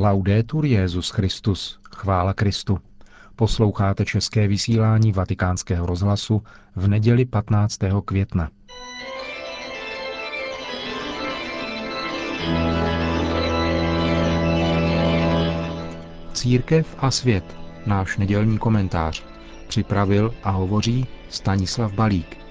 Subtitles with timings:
[0.00, 2.78] Laudetur Jezus Christus, chvála Kristu.
[3.36, 6.42] Posloucháte české vysílání Vatikánského rozhlasu
[6.76, 7.78] v neděli 15.
[8.04, 8.50] května.
[16.32, 17.56] Církev a svět,
[17.86, 19.24] náš nedělní komentář,
[19.68, 22.47] připravil a hovoří Stanislav Balík.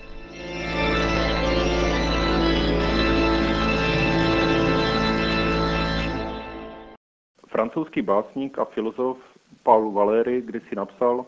[7.57, 9.17] Francouzský básník a filozof
[9.63, 11.25] Paul Valéry kdysi napsal,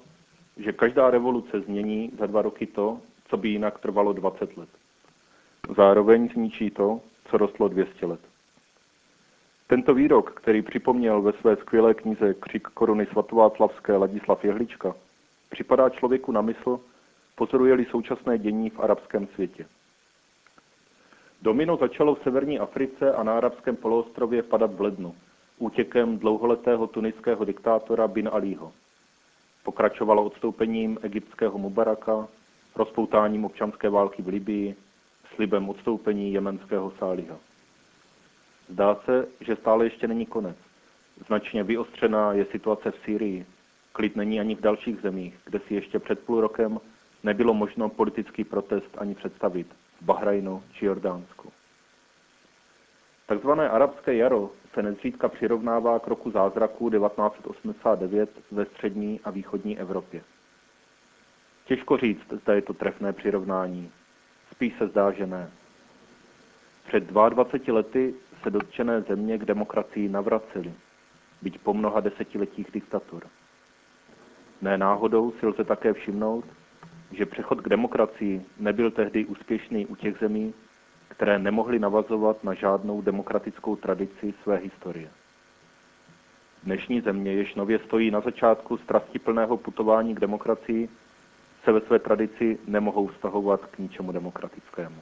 [0.58, 3.00] že každá revoluce změní za dva roky to,
[3.30, 4.70] co by jinak trvalo 20 let.
[5.78, 8.20] Zároveň zničí to, co rostlo 200 let.
[9.68, 14.96] Tento výrok, který připomněl ve své skvělé knize Křik koruny svatováclavské Ladislav Jehlička,
[15.50, 16.80] připadá člověku na mysl,
[17.36, 19.66] pozoruje-li současné dění v arabském světě.
[21.42, 25.16] Domino začalo v severní Africe a na arabském poloostrově padat v lednu,
[25.60, 28.72] útěkem dlouholetého tuniského diktátora Bin Alího.
[29.64, 32.28] Pokračovalo odstoupením egyptského Mubaraka,
[32.76, 34.76] rozpoutáním občanské války v Libii,
[35.36, 37.38] slibem odstoupení jemenského Sáliha.
[38.70, 40.58] Zdá se, že stále ještě není konec.
[41.28, 43.46] Značně vyostřená je situace v Sýrii.
[43.92, 46.80] Klid není ani v dalších zemích, kde si ještě před půl rokem
[47.24, 49.68] nebylo možno politický protest ani představit
[50.02, 51.52] v Bahrajnu či Jordánsku.
[53.28, 60.22] Takzvané arabské jaro se nezřídka přirovnává k roku zázraku 1989 ve střední a východní Evropě.
[61.66, 63.92] Těžko říct, zda je to trefné přirovnání.
[64.52, 65.52] Spíš se zdá, že ne.
[66.88, 70.74] Před 22 lety se dotčené země k demokracii navracely,
[71.42, 73.24] byť po mnoha desetiletích diktatur.
[74.62, 76.46] Ne náhodou si lze také všimnout,
[77.12, 80.54] že přechod k demokracii nebyl tehdy úspěšný u těch zemí,
[81.10, 85.10] které nemohly navazovat na žádnou demokratickou tradici své historie.
[86.64, 90.90] Dnešní země, jež nově stojí na začátku strastiplného putování k demokracii,
[91.64, 95.02] se ve své tradici nemohou vztahovat k ničemu demokratickému.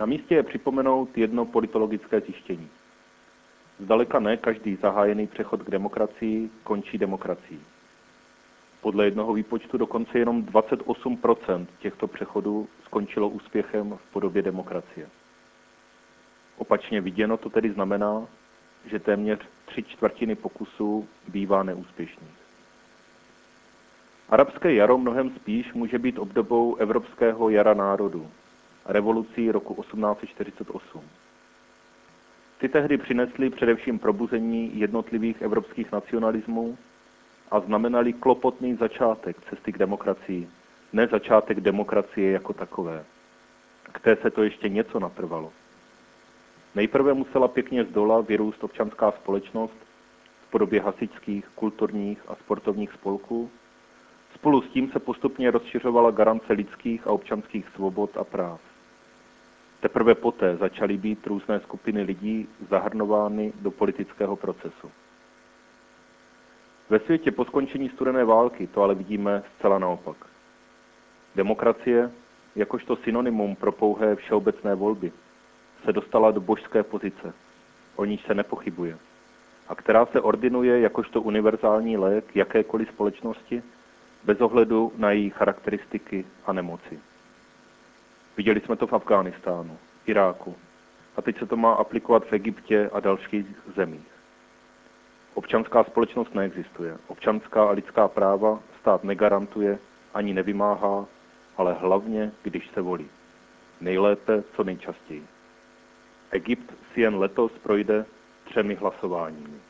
[0.00, 2.68] Na místě je připomenout jedno politologické zjištění.
[3.80, 7.60] Zdaleka ne každý zahájený přechod k demokracii končí demokracií.
[8.80, 15.08] Podle jednoho výpočtu dokonce jenom 28% těchto přechodů skončilo úspěchem v podobě demokracie.
[16.56, 18.26] Opačně viděno to tedy znamená,
[18.86, 22.36] že téměř tři čtvrtiny pokusů bývá neúspěšných.
[24.28, 28.30] Arabské jaro mnohem spíš může být obdobou evropského jara národů,
[28.86, 31.02] revolucí roku 1848.
[32.58, 36.78] Ty tehdy přinesly především probuzení jednotlivých evropských nacionalismů
[37.50, 40.48] a znamenali klopotný začátek cesty k demokracii,
[40.92, 43.04] ne začátek demokracie jako takové.
[43.92, 45.52] K té se to ještě něco natrvalo.
[46.74, 49.76] Nejprve musela pěkně z dola vyrůst občanská společnost
[50.48, 53.50] v podobě hasičských, kulturních a sportovních spolků.
[54.34, 58.60] Spolu s tím se postupně rozšiřovala garance lidských a občanských svobod a práv.
[59.80, 64.90] Teprve poté začaly být různé skupiny lidí zahrnovány do politického procesu.
[66.90, 70.16] Ve světě po skončení studené války to ale vidíme zcela naopak.
[71.36, 72.10] Demokracie,
[72.56, 75.12] jakožto synonymum pro pouhé všeobecné volby,
[75.84, 77.34] se dostala do božské pozice,
[77.96, 78.98] o níž se nepochybuje,
[79.68, 83.62] a která se ordinuje jakožto univerzální lék jakékoliv společnosti,
[84.24, 87.00] bez ohledu na její charakteristiky a nemoci.
[88.36, 90.56] Viděli jsme to v Afghánistánu, Iráku
[91.16, 94.08] a teď se to má aplikovat v Egyptě a dalších zemích.
[95.34, 96.98] Občanská společnost neexistuje.
[97.06, 99.78] Občanská a lidská práva stát negarantuje
[100.14, 101.06] ani nevymáhá,
[101.56, 103.08] ale hlavně, když se volí.
[103.80, 105.26] Nejlépe co nejčastěji.
[106.30, 108.06] Egypt si jen letos projde
[108.44, 109.60] třemi hlasováními.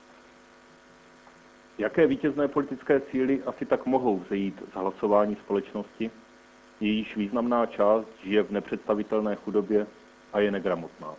[1.78, 6.10] Jaké vítězné politické síly asi tak mohou vzejít z hlasování společnosti,
[6.80, 9.86] jejíž významná část žije v nepředstavitelné chudobě
[10.32, 11.14] a je negramotná.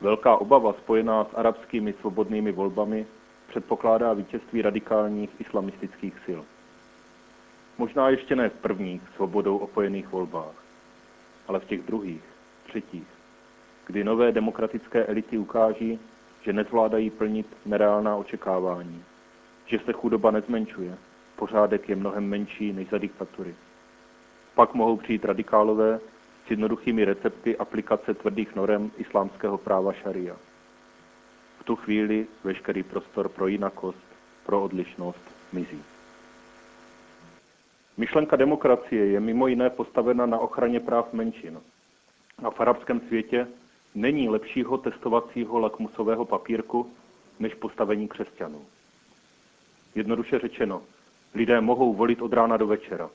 [0.00, 3.06] Velká obava spojená s arabskými svobodnými volbami
[3.48, 6.40] předpokládá vítězství radikálních islamistických sil.
[7.78, 10.54] Možná ještě ne v prvních svobodou opojených volbách,
[11.48, 12.22] ale v těch druhých,
[12.68, 13.06] třetích,
[13.86, 15.98] kdy nové demokratické elity ukáží,
[16.42, 19.04] že nezvládají plnit nereálná očekávání,
[19.66, 20.98] že se chudoba nezmenšuje,
[21.36, 23.54] pořádek je mnohem menší než za diktatury.
[24.54, 26.00] Pak mohou přijít radikálové
[26.46, 30.36] s jednoduchými recepty aplikace tvrdých norem islámského práva šaria.
[31.60, 34.06] V tu chvíli veškerý prostor pro jinakost,
[34.46, 35.95] pro odlišnost mizí.
[37.96, 41.60] Myšlenka demokracie je mimo jiné postavena na ochraně práv menšin.
[42.44, 43.46] A v arabském světě
[43.96, 46.92] Není lepšího testovacího lakmusového papírku
[47.38, 48.66] než postavení křesťanů.
[49.94, 50.82] Jednoduše řečeno,
[51.34, 53.10] lidé mohou volit od rána do večera.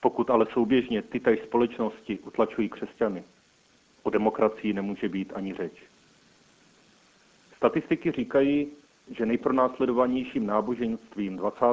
[0.00, 3.24] Pokud ale souběžně tytéž společnosti utlačují křesťany,
[4.02, 5.72] o demokracii nemůže být ani řeč.
[7.56, 8.72] Statistiky říkají,
[9.10, 11.64] že nejpronásledovanějším náboženstvím 20.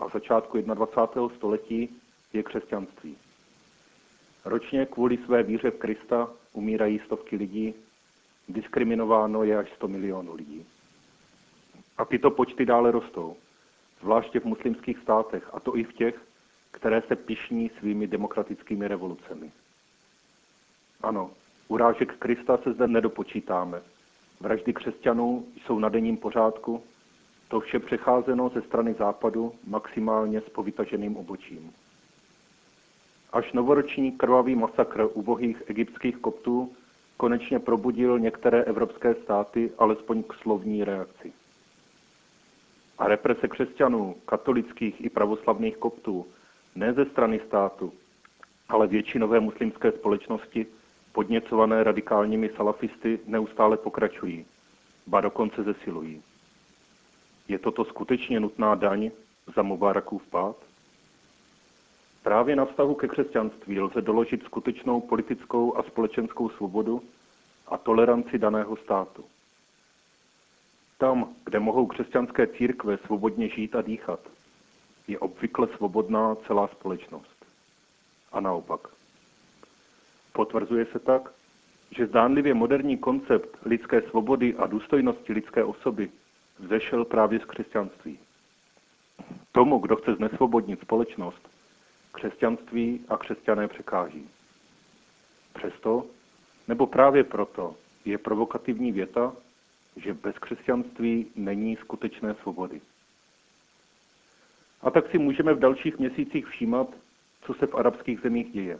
[0.00, 1.28] a začátku 21.
[1.36, 1.96] století
[2.32, 3.16] je křesťanství.
[4.44, 7.74] Ročně kvůli své víře v Krista umírají stovky lidí,
[8.48, 10.66] diskriminováno je až 100 milionů lidí.
[11.98, 13.36] A tyto počty dále rostou,
[14.00, 16.20] zvláště v muslimských státech, a to i v těch,
[16.70, 19.52] které se pišní svými demokratickými revolucemi.
[21.02, 21.30] Ano,
[21.68, 23.82] urážek Krista se zde nedopočítáme.
[24.40, 26.82] Vraždy křesťanů jsou na denním pořádku,
[27.48, 31.72] to vše přecházeno ze strany západu maximálně s povytaženým obočím.
[33.32, 36.72] Až novoroční krvavý masakr ubohých egyptských koptů
[37.16, 41.32] konečně probudil některé evropské státy alespoň k slovní reakci.
[42.98, 46.26] A represe křesťanů, katolických i pravoslavných koptů,
[46.74, 47.92] ne ze strany státu,
[48.68, 50.66] ale většinové muslimské společnosti,
[51.16, 54.46] podněcované radikálními salafisty, neustále pokračují,
[55.06, 56.22] ba dokonce zesilují.
[57.48, 59.10] Je toto skutečně nutná daň
[59.54, 60.56] za Mubarakův pád?
[62.22, 67.02] Právě na vztahu ke křesťanství lze doložit skutečnou politickou a společenskou svobodu
[67.66, 69.24] a toleranci daného státu.
[70.98, 74.20] Tam, kde mohou křesťanské církve svobodně žít a dýchat,
[75.08, 77.46] je obvykle svobodná celá společnost.
[78.32, 78.96] A naopak.
[80.36, 81.32] Potvrzuje se tak,
[81.90, 86.10] že zdánlivě moderní koncept lidské svobody a důstojnosti lidské osoby
[86.58, 88.18] vzešel právě z křesťanství.
[89.52, 91.48] Tomu, kdo chce znesvobodnit společnost,
[92.12, 94.28] křesťanství a křesťané překáží.
[95.54, 96.06] Přesto,
[96.68, 97.74] nebo právě proto,
[98.04, 99.32] je provokativní věta,
[99.96, 102.80] že bez křesťanství není skutečné svobody.
[104.82, 106.88] A tak si můžeme v dalších měsících všímat,
[107.42, 108.78] co se v arabských zemích děje.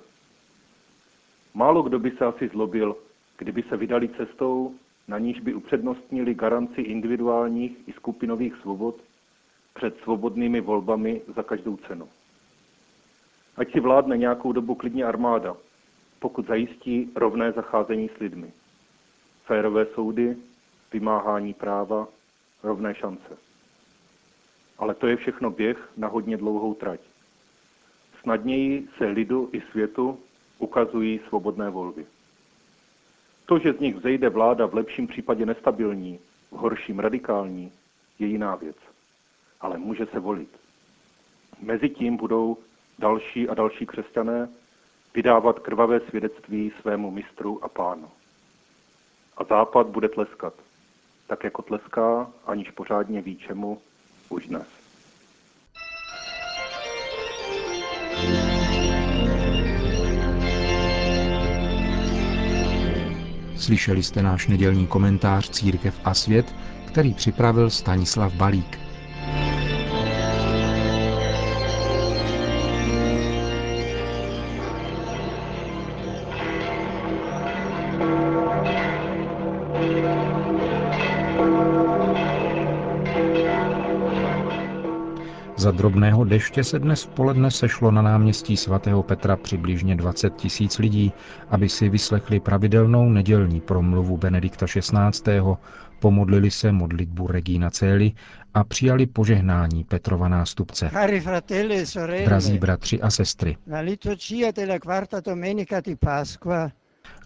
[1.56, 2.96] Málo kdo by se asi zlobil,
[3.38, 4.74] kdyby se vydali cestou,
[5.08, 8.96] na níž by upřednostnili garanci individuálních i skupinových svobod
[9.74, 12.08] před svobodnými volbami za každou cenu.
[13.56, 15.56] Ať si vládne nějakou dobu klidně armáda,
[16.18, 18.52] pokud zajistí rovné zacházení s lidmi.
[19.44, 20.36] Férové soudy,
[20.92, 22.08] vymáhání práva,
[22.62, 23.38] rovné šance.
[24.78, 27.00] Ale to je všechno běh na hodně dlouhou trať.
[28.22, 30.18] Snadněji se lidu i světu
[30.58, 32.06] ukazují svobodné volby.
[33.46, 36.18] To, že z nich vzejde vláda v lepším případě nestabilní,
[36.50, 37.72] v horším radikální,
[38.18, 38.76] je jiná věc.
[39.60, 40.48] Ale může se volit.
[41.60, 42.58] Mezitím budou
[42.98, 44.48] další a další křesťané
[45.14, 48.08] vydávat krvavé svědectví svému mistru a pánu.
[49.36, 50.54] A západ bude tleskat,
[51.26, 53.80] tak jako tleská, aniž pořádně ví čemu,
[54.28, 54.75] už dnes.
[63.66, 66.54] Slyšeli jste náš nedělní komentář Církev a svět,
[66.84, 68.85] který připravil Stanislav Balík.
[85.76, 91.12] Drobného deště se dnes v poledne sešlo na náměstí svatého Petra přibližně 20 tisíc lidí,
[91.48, 95.40] aby si vyslechli pravidelnou nedělní promluvu Benedikta XVI.,
[96.00, 98.12] pomodlili se modlitbu Regina Celi
[98.54, 100.90] a přijali požehnání Petrova nástupce.
[100.94, 103.56] E Drazí bratři a sestry,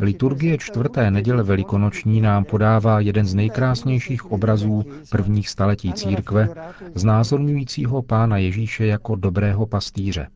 [0.00, 6.48] Liturgie čtvrté neděle velikonoční nám podává jeden z nejkrásnějších obrazů prvních staletí církve,
[6.94, 10.28] znázorňujícího pána Ježíše jako dobrého pastýře.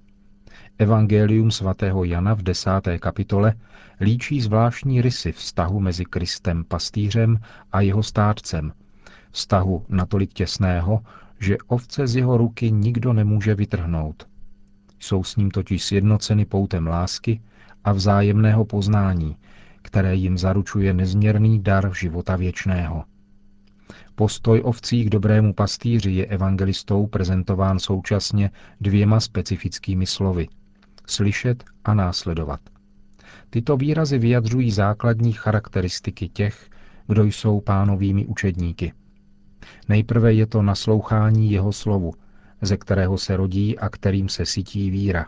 [0.79, 3.55] Evangelium svatého Jana v desáté kapitole
[4.01, 7.39] líčí zvláštní rysy vztahu mezi Kristem pastýřem
[7.73, 8.73] a jeho stádcem,
[9.31, 11.01] vztahu natolik těsného,
[11.41, 14.29] že ovce z jeho ruky nikdo nemůže vytrhnout.
[14.99, 17.41] Jsou s ním totiž sjednoceny poutem lásky
[17.85, 19.37] a vzájemného poznání,
[19.83, 23.05] které jim zaručuje nezměrný dar života věčného.
[24.15, 28.51] Postoj ovcí k dobrému pastýři je evangelistou prezentován současně
[28.81, 30.49] dvěma specifickými slovy–
[31.07, 32.61] slyšet a následovat.
[33.51, 36.69] Tyto výrazy vyjadřují základní charakteristiky těch,
[37.07, 38.93] kdo jsou pánovými učedníky.
[39.89, 42.13] Nejprve je to naslouchání jeho slovu,
[42.63, 45.27] ze kterého se rodí a kterým se sytí víra.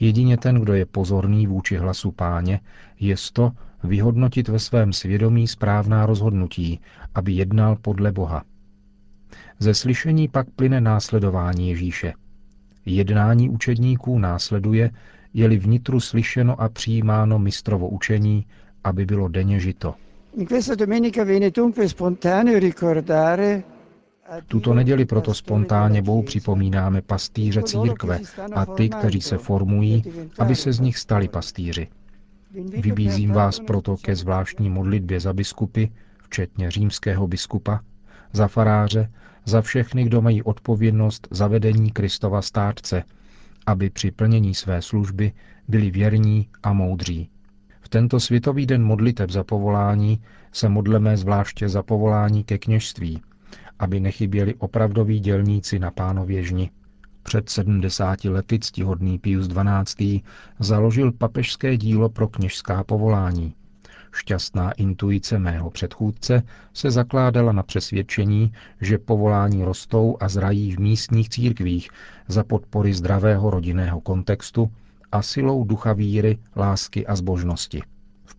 [0.00, 2.60] Jedině ten, kdo je pozorný vůči hlasu páně,
[3.00, 3.52] je to,
[3.84, 6.80] vyhodnotit ve svém svědomí správná rozhodnutí,
[7.14, 8.44] aby jednal podle Boha.
[9.58, 12.12] Ze slyšení pak plyne následování Ježíše.
[12.86, 14.90] Jednání učedníků následuje,
[15.34, 18.46] je-li vnitru slyšeno a přijímáno mistrovo učení,
[18.84, 19.94] aby bylo denně žito.
[24.48, 28.20] Tuto neděli proto spontánně Bohu připomínáme pastýře církve
[28.54, 30.04] a ty, kteří se formují,
[30.38, 31.88] aby se z nich stali pastýři.
[32.80, 35.84] Vybízím vás proto ke zvláštní modlitbě za biskupy,
[36.22, 37.80] včetně římského biskupa,
[38.32, 39.10] za faráře,
[39.44, 43.04] za všechny, kdo mají odpovědnost za vedení Kristova státce,
[43.66, 45.32] aby při plnění své služby
[45.68, 47.28] byli věrní a moudří.
[47.80, 53.22] V tento světový den modliteb za povolání se modleme zvláště za povolání ke kněžství,
[53.78, 56.70] aby nechyběli opravdoví dělníci na pánově žni.
[57.22, 60.22] Před 70 lety ctihodný Pius XII.
[60.58, 63.54] založil papežské dílo pro kněžská povolání.
[64.14, 71.28] Šťastná intuice mého předchůdce se zakládala na přesvědčení, že povolání rostou a zrají v místních
[71.28, 71.90] církvích
[72.28, 74.72] za podpory zdravého rodinného kontextu
[75.12, 77.82] a silou ducha víry, lásky a zbožnosti.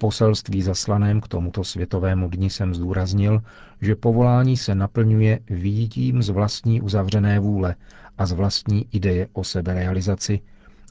[0.03, 3.41] Poselství zaslaném k tomuto světovému dni jsem zdůraznil,
[3.81, 7.75] že povolání se naplňuje výjitím z vlastní uzavřené vůle
[8.17, 10.39] a z vlastní ideje o seberealizaci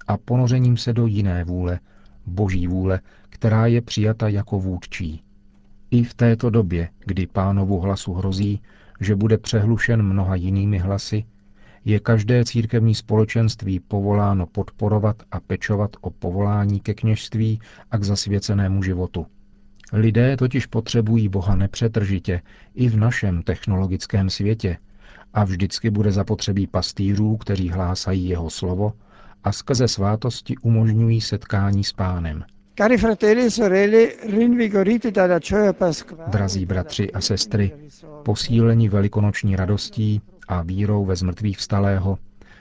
[0.07, 1.81] a ponořením se do jiné vůle,
[2.27, 5.23] boží vůle, která je přijata jako vůdčí.
[5.91, 8.61] I v této době, kdy pánovu hlasu hrozí,
[9.01, 11.25] že bude přehlušen mnoha jinými hlasy,
[11.85, 17.61] je každé církevní společenství povoláno podporovat a pečovat o povolání ke kněžství
[17.91, 19.27] a k zasvěcenému životu.
[19.93, 22.43] Lidé totiž potřebují Boha nepřetržitě
[22.75, 24.79] i v našem technologickém světě
[25.35, 28.93] a vždycky bude zapotřebí pastýřů, kteří hlásají jeho slovo
[29.45, 32.45] a skrze svátosti umožňují setkání s pánem.
[36.27, 37.73] Drazí bratři a sestry,
[38.25, 42.19] posíleni velikonoční radostí a vírou ve zmrtvých vstalého,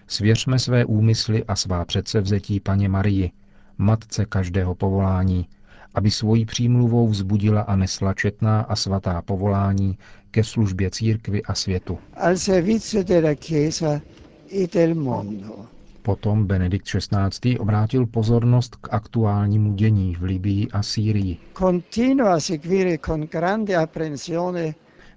[0.07, 3.31] svěřme své úmysly a svá předsevzetí paně Marii,
[3.77, 5.47] matce každého povolání,
[5.95, 9.97] aby svojí přímluvou vzbudila a nesla četná a svatá povolání
[10.31, 11.97] ke službě církvy a světu.
[13.83, 14.01] E.
[16.01, 17.57] Potom Benedikt XVI.
[17.59, 21.37] obrátil pozornost k aktuálnímu dění v Libii a Sýrii.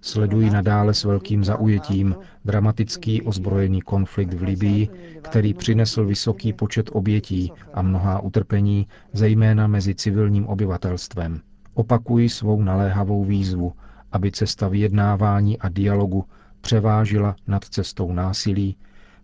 [0.04, 4.88] Sledují nadále s velkým zaujetím dramatický ozbrojený konflikt v Libii,
[5.22, 11.40] který přinesl vysoký počet obětí a mnohá utrpení, zejména mezi civilním obyvatelstvem.
[11.74, 13.72] Opakují svou naléhavou výzvu,
[14.12, 16.24] aby cesta vyjednávání a dialogu
[16.60, 18.76] převážila nad cestou násilí,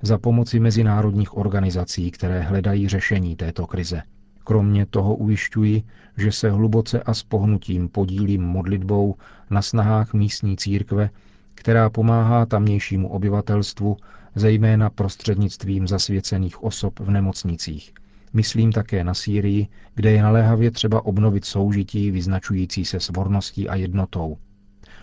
[0.02, 4.02] za pomoci mezinárodních organizací, které hledají řešení této krize.
[4.50, 5.82] Kromě toho ujišťuji,
[6.16, 9.14] že se hluboce a s pohnutím podílím modlitbou
[9.50, 11.10] na snahách místní církve,
[11.54, 13.96] která pomáhá tamnějšímu obyvatelstvu,
[14.34, 17.92] zejména prostřednictvím zasvěcených osob v nemocnicích.
[18.32, 24.36] Myslím také na Sýrii, kde je naléhavě třeba obnovit soužití vyznačující se svorností a jednotou.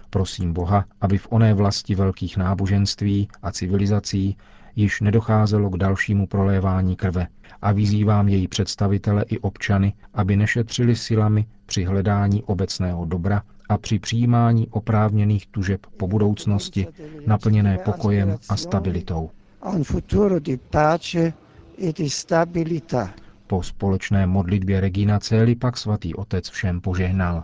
[0.10, 4.38] Prosím Boha, aby v oné vlasti velkých náboženství a civilizací
[4.78, 7.28] již nedocházelo k dalšímu prolévání krve
[7.62, 14.00] a vyzývám její představitele i občany, aby nešetřili silami při hledání obecného dobra a při
[14.00, 16.88] přijímání oprávněných tužeb po budoucnosti,
[17.28, 19.30] naplněné pokojem a stabilitou.
[23.48, 27.44] Po společné modlitbě Regina Celi pak svatý otec všem požehnal.